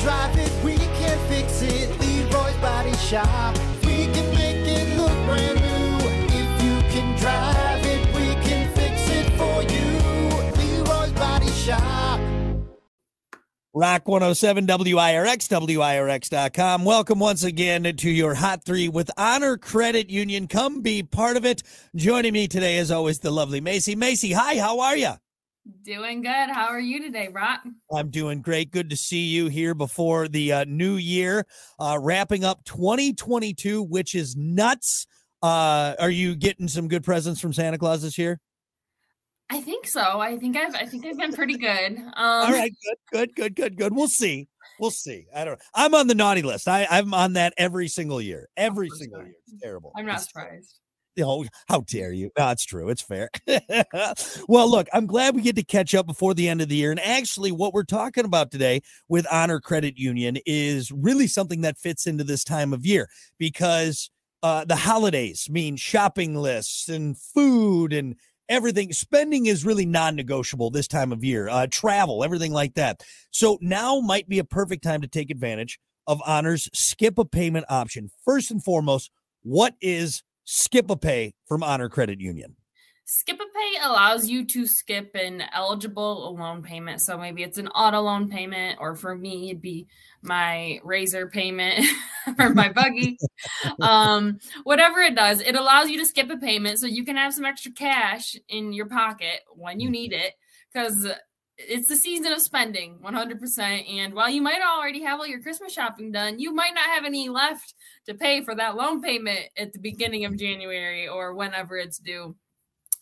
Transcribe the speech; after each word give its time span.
drive 0.00 0.36
it, 0.38 0.64
we 0.64 0.76
can 0.76 1.18
fix 1.28 1.62
it. 1.62 1.88
Leroy's 2.00 2.56
Body 2.56 2.94
Shop. 2.96 3.56
We 3.84 4.06
can 4.06 4.34
make 4.34 4.66
it 4.66 4.96
look 4.96 5.12
brand 5.26 5.60
new. 5.60 6.08
If 6.32 6.62
you 6.64 6.76
can 6.90 7.18
drive 7.18 7.84
it, 7.84 8.06
we 8.14 8.34
can 8.48 8.72
fix 8.74 9.08
it 9.10 9.30
for 9.36 9.62
you. 9.62 10.84
Leroy's 10.84 11.12
Body 11.12 11.50
Shop. 11.50 12.20
Rock 13.72 14.08
107 14.08 14.66
WIRX, 14.66 15.48
WIRX.com. 15.48 16.84
Welcome 16.84 17.18
once 17.20 17.44
again 17.44 17.84
to 17.84 18.10
your 18.10 18.34
Hot 18.34 18.64
Three 18.64 18.88
with 18.88 19.10
Honor 19.16 19.56
Credit 19.56 20.10
Union. 20.10 20.48
Come 20.48 20.80
be 20.80 21.02
part 21.02 21.36
of 21.36 21.44
it. 21.44 21.62
Joining 21.94 22.32
me 22.32 22.48
today, 22.48 22.78
as 22.78 22.90
always, 22.90 23.20
the 23.20 23.30
lovely 23.30 23.60
Macy. 23.60 23.94
Macy, 23.94 24.32
hi, 24.32 24.58
how 24.58 24.80
are 24.80 24.96
you? 24.96 25.12
Doing 25.82 26.22
good. 26.22 26.50
How 26.50 26.68
are 26.68 26.80
you 26.80 27.02
today, 27.02 27.28
Rock? 27.28 27.60
I'm 27.92 28.10
doing 28.10 28.40
great. 28.40 28.70
Good 28.70 28.90
to 28.90 28.96
see 28.96 29.26
you 29.26 29.48
here 29.48 29.74
before 29.74 30.26
the 30.26 30.52
uh, 30.52 30.64
new 30.66 30.94
year, 30.94 31.46
uh, 31.78 31.98
wrapping 32.00 32.44
up 32.44 32.64
2022, 32.64 33.82
which 33.82 34.14
is 34.14 34.36
nuts. 34.36 35.06
Uh, 35.42 35.94
are 35.98 36.10
you 36.10 36.34
getting 36.34 36.66
some 36.66 36.88
good 36.88 37.04
presents 37.04 37.40
from 37.40 37.52
Santa 37.52 37.78
Claus 37.78 38.02
this 38.02 38.16
year? 38.16 38.40
I 39.50 39.60
think 39.60 39.86
so. 39.86 40.20
I 40.20 40.38
think 40.38 40.56
I've 40.56 40.74
I 40.74 40.86
think 40.86 41.04
I've 41.04 41.18
been 41.18 41.32
pretty 41.32 41.58
good. 41.58 41.98
Um, 41.98 42.12
All 42.16 42.52
right, 42.52 42.72
good, 42.82 42.98
good, 43.12 43.34
good, 43.34 43.56
good, 43.56 43.76
good. 43.76 43.94
We'll 43.94 44.08
see. 44.08 44.48
We'll 44.78 44.90
see. 44.90 45.26
I 45.34 45.44
don't. 45.44 45.60
I'm 45.74 45.94
on 45.94 46.06
the 46.06 46.14
naughty 46.14 46.42
list. 46.42 46.68
I, 46.68 46.86
I'm 46.90 47.12
on 47.12 47.34
that 47.34 47.52
every 47.58 47.88
single 47.88 48.20
year. 48.20 48.48
Every 48.56 48.88
single 48.90 49.22
year. 49.22 49.34
It's 49.46 49.62
terrible. 49.62 49.92
I'm 49.96 50.06
not 50.06 50.22
It's 50.22 50.32
terrible. 50.32 50.60
Oh, 51.18 51.44
how 51.68 51.80
dare 51.80 52.12
you? 52.12 52.30
No, 52.38 52.54
true. 52.58 52.88
It's 52.88 53.02
fair. 53.02 53.30
well, 54.48 54.70
look, 54.70 54.86
I'm 54.92 55.06
glad 55.06 55.34
we 55.34 55.42
get 55.42 55.56
to 55.56 55.64
catch 55.64 55.94
up 55.94 56.06
before 56.06 56.34
the 56.34 56.48
end 56.48 56.60
of 56.60 56.68
the 56.68 56.76
year. 56.76 56.90
And 56.90 57.00
actually, 57.00 57.52
what 57.52 57.74
we're 57.74 57.82
talking 57.82 58.24
about 58.24 58.50
today 58.50 58.80
with 59.08 59.26
Honor 59.30 59.60
Credit 59.60 59.98
Union 59.98 60.38
is 60.46 60.90
really 60.92 61.26
something 61.26 61.62
that 61.62 61.78
fits 61.78 62.06
into 62.06 62.24
this 62.24 62.44
time 62.44 62.72
of 62.72 62.86
year 62.86 63.08
because 63.38 64.10
uh, 64.42 64.64
the 64.64 64.76
holidays 64.76 65.48
mean 65.50 65.76
shopping 65.76 66.34
lists 66.34 66.88
and 66.88 67.18
food 67.18 67.92
and 67.92 68.14
everything. 68.48 68.92
Spending 68.92 69.46
is 69.46 69.64
really 69.64 69.86
non 69.86 70.16
negotiable 70.16 70.70
this 70.70 70.88
time 70.88 71.12
of 71.12 71.24
year, 71.24 71.48
uh, 71.48 71.66
travel, 71.70 72.22
everything 72.22 72.52
like 72.52 72.74
that. 72.74 73.02
So 73.30 73.58
now 73.60 74.00
might 74.00 74.28
be 74.28 74.38
a 74.38 74.44
perfect 74.44 74.84
time 74.84 75.00
to 75.02 75.08
take 75.08 75.30
advantage 75.30 75.78
of 76.06 76.22
Honor's 76.26 76.68
skip 76.72 77.18
a 77.18 77.24
payment 77.24 77.66
option. 77.68 78.10
First 78.24 78.50
and 78.50 78.62
foremost, 78.62 79.10
what 79.42 79.74
is 79.80 80.22
skip 80.50 80.90
a 80.90 80.96
pay 80.96 81.32
from 81.46 81.62
Honor 81.62 81.88
Credit 81.88 82.20
Union? 82.20 82.56
Skip 83.04 83.40
a 83.40 83.44
Pay 83.44 83.82
allows 83.82 84.28
you 84.28 84.44
to 84.46 84.68
skip 84.68 85.16
an 85.16 85.42
eligible 85.52 86.32
loan 86.38 86.62
payment. 86.62 87.00
So 87.00 87.18
maybe 87.18 87.42
it's 87.42 87.58
an 87.58 87.66
auto 87.68 88.00
loan 88.00 88.28
payment, 88.28 88.78
or 88.80 88.94
for 88.94 89.16
me, 89.16 89.50
it'd 89.50 89.60
be 89.60 89.88
my 90.22 90.78
razor 90.84 91.26
payment 91.26 91.84
for 92.36 92.50
my 92.50 92.68
buggy. 92.68 93.18
um, 93.80 94.38
whatever 94.62 95.00
it 95.00 95.16
does, 95.16 95.40
it 95.40 95.56
allows 95.56 95.90
you 95.90 95.98
to 95.98 96.06
skip 96.06 96.30
a 96.30 96.36
payment 96.36 96.78
so 96.78 96.86
you 96.86 97.04
can 97.04 97.16
have 97.16 97.34
some 97.34 97.44
extra 97.44 97.72
cash 97.72 98.36
in 98.48 98.72
your 98.72 98.86
pocket 98.86 99.40
when 99.56 99.80
you 99.80 99.90
need 99.90 100.12
it. 100.12 100.34
Because 100.72 101.08
it's 101.68 101.88
the 101.88 101.96
season 101.96 102.32
of 102.32 102.40
spending 102.40 102.98
100%. 103.04 103.98
And 103.98 104.14
while 104.14 104.30
you 104.30 104.42
might 104.42 104.60
already 104.62 105.02
have 105.02 105.20
all 105.20 105.26
your 105.26 105.40
Christmas 105.40 105.72
shopping 105.72 106.12
done, 106.12 106.38
you 106.38 106.54
might 106.54 106.74
not 106.74 106.88
have 106.90 107.04
any 107.04 107.28
left 107.28 107.74
to 108.06 108.14
pay 108.14 108.42
for 108.42 108.54
that 108.54 108.76
loan 108.76 109.02
payment 109.02 109.40
at 109.56 109.72
the 109.72 109.78
beginning 109.78 110.24
of 110.24 110.36
January 110.36 111.08
or 111.08 111.34
whenever 111.34 111.76
it's 111.76 111.98
due. 111.98 112.36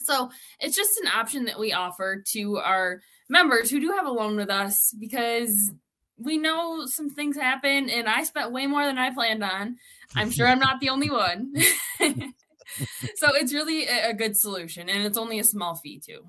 So 0.00 0.30
it's 0.60 0.76
just 0.76 0.98
an 1.02 1.08
option 1.08 1.46
that 1.46 1.58
we 1.58 1.72
offer 1.72 2.22
to 2.32 2.58
our 2.58 3.00
members 3.28 3.70
who 3.70 3.80
do 3.80 3.92
have 3.92 4.06
a 4.06 4.10
loan 4.10 4.36
with 4.36 4.50
us 4.50 4.94
because 4.98 5.72
we 6.16 6.38
know 6.38 6.86
some 6.86 7.10
things 7.10 7.36
happen 7.36 7.88
and 7.88 8.08
I 8.08 8.24
spent 8.24 8.52
way 8.52 8.66
more 8.66 8.84
than 8.84 8.98
I 8.98 9.12
planned 9.12 9.44
on. 9.44 9.76
I'm 10.14 10.30
sure 10.30 10.46
I'm 10.46 10.58
not 10.58 10.80
the 10.80 10.88
only 10.88 11.10
one. 11.10 11.54
so 13.16 13.34
it's 13.34 13.52
really 13.52 13.86
a, 13.86 14.10
a 14.10 14.14
good 14.14 14.36
solution 14.36 14.88
and 14.88 15.04
it's 15.04 15.18
only 15.18 15.38
a 15.38 15.44
small 15.44 15.76
fee 15.76 16.00
too. 16.04 16.24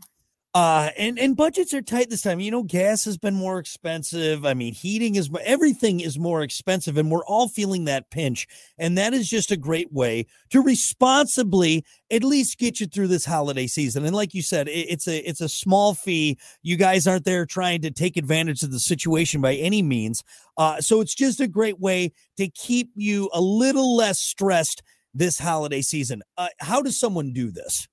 Uh, 0.56 0.90
and 0.98 1.20
and 1.20 1.38
budgets 1.38 1.76
are 1.76 1.82
tight 1.82 2.10
this 2.10 2.24
time. 2.24 2.40
You 2.40 2.50
know, 2.50 2.64
gas 2.64 3.06
has 3.06 3.20
been 3.20 3.36
more 3.36 3.60
expensive. 3.60 4.48
I 4.48 4.56
mean, 4.56 4.74
heating 4.74 5.14
is 5.14 5.30
everything 5.44 6.00
is 6.00 6.18
more 6.18 6.42
expensive, 6.42 6.98
and 6.98 7.12
we're 7.12 7.26
all 7.26 7.48
feeling 7.48 7.86
that 7.86 8.10
pinch. 8.10 8.48
And 8.80 8.98
that 8.98 9.14
is 9.14 9.30
just 9.30 9.52
a 9.52 9.58
great 9.58 9.94
way 9.94 10.26
to 10.50 10.64
responsibly 10.64 11.86
at 12.09 12.24
least 12.24 12.58
get 12.58 12.80
you 12.80 12.88
through 12.88 13.09
this 13.09 13.26
holiday 13.26 13.68
season. 13.68 14.06
And 14.06 14.16
like 14.16 14.34
you 14.34 14.42
said, 14.42 14.68
it, 14.68 14.88
it's 14.90 15.08
a 15.08 15.20
it's 15.20 15.42
a 15.42 15.50
small 15.50 15.94
fee. 15.94 16.40
You 16.64 16.78
guys 16.78 17.06
aren't 17.06 17.26
there 17.26 17.46
trying 17.46 17.84
to 17.84 17.92
take 17.92 18.18
advantage 18.18 18.64
of 18.64 18.72
the 18.72 18.80
situation 18.80 19.42
by 19.42 19.54
any 19.54 19.84
means. 19.84 20.24
Uh, 20.58 20.82
so 20.82 21.00
it's 21.00 21.14
just 21.14 21.40
a 21.40 21.48
great 21.48 21.80
way 21.80 22.12
to 22.38 22.50
keep 22.50 22.90
you 22.96 23.30
a 23.34 23.42
little 23.42 23.96
less 23.96 24.20
stressed 24.20 24.82
this 25.14 25.38
holiday 25.38 25.84
season. 25.84 26.24
Uh, 26.40 26.48
how 26.59 26.82
does 26.82 27.00
someone 27.00 27.34
do 27.34 27.52
this? 27.52 27.88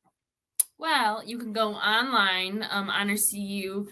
Well, 0.78 1.22
you 1.25 1.38
can 1.38 1.53
go 1.53 1.75
online, 1.75 2.66
um, 2.70 2.88
honorcu.com 2.91 3.88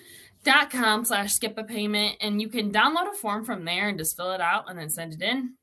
slash 1.05 1.33
skip 1.33 1.57
a 1.57 1.65
payment, 1.65 2.17
and 2.21 2.43
you 2.43 2.49
can 2.49 2.71
download 2.73 3.11
a 3.11 3.15
form 3.15 3.45
from 3.45 3.65
there 3.65 3.89
and 3.89 3.99
just 3.99 4.17
fill 4.17 4.33
it 4.33 4.41
out 4.41 4.69
and 4.69 4.79
then 4.79 4.91
send 4.91 5.15
it 5.15 5.23
in. 5.23 5.55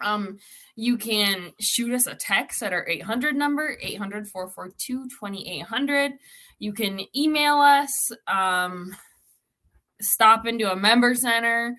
Um, 0.00 0.38
you 0.76 0.96
can 0.96 1.52
shoot 1.60 1.92
us 1.92 2.06
a 2.06 2.14
text 2.14 2.62
at 2.62 2.72
our 2.72 2.88
800 2.88 3.36
number, 3.36 3.76
800 3.80 4.28
442 4.28 5.08
2800. 5.08 6.12
You 6.60 6.72
can 6.72 7.00
email 7.14 7.56
us, 7.56 8.10
um, 8.26 8.96
stop 10.00 10.46
into 10.46 10.70
a 10.70 10.76
member 10.76 11.14
center, 11.14 11.76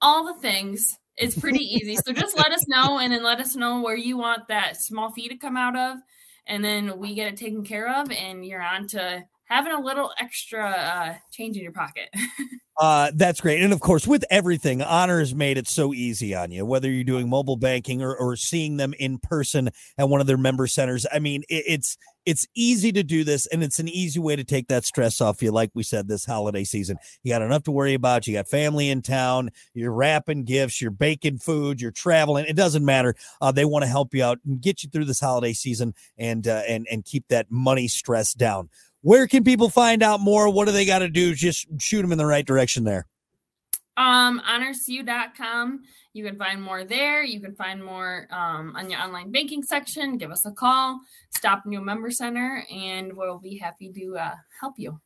all 0.00 0.24
the 0.32 0.40
things. 0.40 0.98
It's 1.16 1.38
pretty 1.38 1.64
easy. 1.64 1.96
So 1.96 2.12
just 2.12 2.36
let 2.36 2.52
us 2.52 2.68
know 2.68 2.98
and 2.98 3.12
then 3.12 3.22
let 3.22 3.40
us 3.40 3.56
know 3.56 3.80
where 3.80 3.96
you 3.96 4.18
want 4.18 4.48
that 4.48 4.76
small 4.76 5.10
fee 5.10 5.28
to 5.28 5.36
come 5.36 5.56
out 5.56 5.76
of 5.76 5.98
and 6.46 6.64
then 6.64 6.98
we 6.98 7.14
get 7.14 7.28
it 7.28 7.36
taken 7.36 7.64
care 7.64 7.88
of 8.00 8.10
and 8.10 8.44
you're 8.44 8.62
on 8.62 8.86
to 8.88 9.24
having 9.46 9.72
a 9.72 9.80
little 9.80 10.12
extra 10.20 10.70
uh, 10.70 11.14
change 11.32 11.56
in 11.56 11.62
your 11.62 11.72
pocket. 11.72 12.08
Uh 12.78 13.10
that's 13.14 13.40
great. 13.40 13.62
And 13.62 13.72
of 13.72 13.80
course 13.80 14.06
with 14.06 14.24
everything 14.30 14.82
honor 14.82 15.18
has 15.18 15.34
made 15.34 15.56
it 15.56 15.66
so 15.66 15.94
easy 15.94 16.34
on 16.34 16.50
you 16.50 16.66
whether 16.66 16.90
you're 16.90 17.04
doing 17.04 17.28
mobile 17.28 17.56
banking 17.56 18.02
or, 18.02 18.14
or 18.14 18.36
seeing 18.36 18.76
them 18.76 18.92
in 18.98 19.18
person 19.18 19.70
at 19.96 20.10
one 20.10 20.20
of 20.20 20.26
their 20.26 20.36
member 20.36 20.66
centers. 20.66 21.06
I 21.10 21.18
mean 21.18 21.42
it, 21.48 21.64
it's 21.66 21.96
it's 22.26 22.46
easy 22.54 22.92
to 22.92 23.02
do 23.02 23.24
this 23.24 23.46
and 23.46 23.62
it's 23.62 23.78
an 23.78 23.88
easy 23.88 24.18
way 24.20 24.36
to 24.36 24.44
take 24.44 24.68
that 24.68 24.84
stress 24.84 25.22
off 25.22 25.42
you. 25.42 25.52
Like 25.52 25.70
we 25.72 25.84
said 25.84 26.06
this 26.06 26.26
holiday 26.26 26.64
season 26.64 26.98
you 27.22 27.32
got 27.32 27.40
enough 27.40 27.62
to 27.62 27.70
worry 27.70 27.94
about 27.94 28.26
you 28.26 28.34
got 28.34 28.46
family 28.46 28.90
in 28.90 29.00
town 29.00 29.48
you're 29.72 29.92
wrapping 29.92 30.44
gifts 30.44 30.82
you're 30.82 30.90
baking 30.90 31.38
food 31.38 31.80
you're 31.80 31.90
traveling 31.90 32.44
it 32.44 32.56
doesn't 32.56 32.84
matter. 32.84 33.14
Uh, 33.40 33.52
they 33.52 33.64
want 33.64 33.84
to 33.84 33.88
help 33.88 34.12
you 34.12 34.22
out 34.22 34.38
and 34.44 34.60
get 34.60 34.82
you 34.82 34.90
through 34.90 35.06
this 35.06 35.20
holiday 35.20 35.54
season 35.54 35.94
and 36.18 36.46
uh, 36.46 36.62
and 36.68 36.86
and 36.90 37.06
keep 37.06 37.26
that 37.28 37.50
money 37.50 37.88
stress 37.88 38.34
down 38.34 38.68
where 39.06 39.28
can 39.28 39.44
people 39.44 39.70
find 39.70 40.02
out 40.02 40.18
more? 40.18 40.50
What 40.50 40.66
do 40.66 40.72
they 40.72 40.84
got 40.84 40.98
to 40.98 41.08
do? 41.08 41.32
Just 41.32 41.68
shoot 41.78 42.02
them 42.02 42.10
in 42.10 42.18
the 42.18 42.26
right 42.26 42.44
direction 42.44 42.82
there. 42.82 43.06
Um 43.96 44.42
honorcu.com 44.46 45.84
you 46.12 46.24
can 46.24 46.36
find 46.36 46.60
more 46.62 46.82
there. 46.82 47.22
You 47.22 47.40
can 47.40 47.54
find 47.54 47.84
more 47.84 48.26
um, 48.30 48.74
on 48.74 48.90
your 48.90 48.98
online 49.00 49.30
banking 49.30 49.62
section. 49.62 50.16
Give 50.16 50.30
us 50.30 50.46
a 50.46 50.50
call. 50.50 50.98
Stop 51.30 51.62
your 51.66 51.82
member 51.82 52.10
center 52.10 52.64
and 52.70 53.14
we'll 53.14 53.38
be 53.38 53.58
happy 53.58 53.92
to 53.92 54.16
uh, 54.16 54.34
help 54.60 54.74
you. 54.76 55.00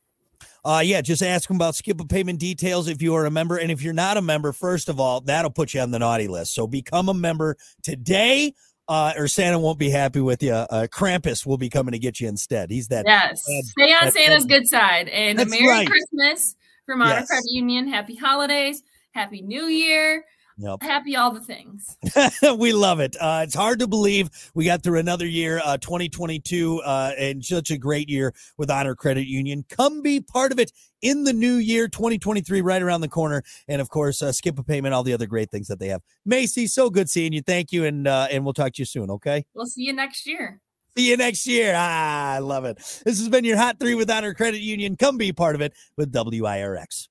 Uh 0.65 0.81
yeah 0.83 1.01
just 1.01 1.21
ask 1.21 1.47
them 1.47 1.57
about 1.57 1.75
skip 1.75 2.01
a 2.01 2.05
payment 2.05 2.39
details 2.39 2.87
if 2.87 2.99
you 2.99 3.13
are 3.13 3.27
a 3.27 3.31
member 3.31 3.57
and 3.57 3.71
if 3.71 3.83
you're 3.83 3.93
not 3.93 4.17
a 4.17 4.21
member 4.23 4.51
first 4.51 4.89
of 4.89 4.99
all 4.99 5.21
that'll 5.21 5.51
put 5.51 5.75
you 5.75 5.81
on 5.81 5.91
the 5.91 5.99
naughty 5.99 6.27
list. 6.27 6.55
So 6.55 6.65
become 6.65 7.09
a 7.09 7.13
member 7.13 7.57
today 7.83 8.53
uh, 8.87 9.13
or 9.17 9.27
Santa 9.27 9.57
won't 9.59 9.79
be 9.79 9.89
happy 9.89 10.19
with 10.21 10.41
you. 10.43 10.53
Uh, 10.53 10.87
Krampus 10.87 11.45
will 11.45 11.57
be 11.57 11.69
coming 11.69 11.91
to 11.93 11.99
get 11.99 12.19
you 12.19 12.27
instead. 12.27 12.69
He's 12.71 12.87
that. 12.89 13.05
yes 13.05 13.43
bad- 13.47 13.65
stay 13.65 13.93
on 13.93 14.11
santa's 14.11 14.45
good 14.45 14.67
side 14.67 15.07
and 15.09 15.37
merry 15.49 15.67
right. 15.67 15.87
christmas 15.87 16.55
from 16.85 17.01
honor 17.01 17.19
Yes. 17.19 17.27
credit 17.27 17.45
union 17.49 17.87
happy 17.87 18.15
holidays 18.15 18.83
happy 19.11 19.41
new 19.41 19.65
year 19.65 20.23
Yep. 20.61 20.83
happy 20.83 21.15
all 21.15 21.31
the 21.31 21.41
things 21.41 21.97
we 22.57 22.73
love 22.73 22.99
it. 22.99 23.15
Uh, 23.19 23.41
it's 23.43 23.55
hard 23.55 23.79
to 23.79 23.87
believe 23.87 24.29
we 24.53 24.65
got 24.65 24.83
through 24.83 24.99
another 24.99 25.25
year, 25.25 25.61
uh, 25.63 25.77
2022, 25.77 26.81
uh, 26.81 27.11
and 27.17 27.43
such 27.43 27.71
a 27.71 27.77
great 27.77 28.09
year 28.09 28.33
with 28.57 28.69
Honor 28.69 28.95
Credit 28.95 29.27
Union. 29.27 29.65
Come 29.69 30.01
be 30.01 30.19
part 30.19 30.51
of 30.51 30.59
it 30.59 30.71
in 31.01 31.23
the 31.23 31.33
new 31.33 31.55
year, 31.55 31.87
2023, 31.87 32.61
right 32.61 32.81
around 32.81 33.01
the 33.01 33.07
corner. 33.07 33.43
And 33.67 33.81
of 33.81 33.89
course, 33.89 34.21
uh, 34.21 34.31
skip 34.31 34.57
a 34.59 34.63
payment, 34.63 34.93
all 34.93 35.03
the 35.03 35.13
other 35.13 35.27
great 35.27 35.49
things 35.51 35.67
that 35.67 35.79
they 35.79 35.87
have. 35.87 36.01
Macy, 36.25 36.67
so 36.67 36.89
good 36.89 37.09
seeing 37.09 37.33
you. 37.33 37.41
Thank 37.41 37.71
you. 37.71 37.85
And, 37.85 38.07
uh, 38.07 38.27
and 38.31 38.43
we'll 38.43 38.53
talk 38.53 38.73
to 38.73 38.81
you 38.81 38.85
soon. 38.85 39.09
Okay. 39.09 39.45
we'll 39.53 39.65
see 39.65 39.83
you 39.83 39.93
next 39.93 40.27
year 40.27 40.61
See 40.97 41.09
you 41.09 41.15
next 41.15 41.47
year. 41.47 41.73
Ah, 41.75 42.33
I 42.33 42.39
love 42.39 42.65
it. 42.65 42.75
This 43.05 43.17
has 43.17 43.29
been 43.29 43.45
your 43.45 43.55
Hot 43.55 43.79
Three 43.79 43.95
with 43.95 44.11
Honor 44.11 44.33
Credit 44.33 44.59
Union. 44.59 44.97
Come 44.97 45.17
be 45.17 45.31
part 45.31 45.55
of 45.55 45.61
it 45.61 45.73
with 45.95 46.11
WIRX. 46.11 47.07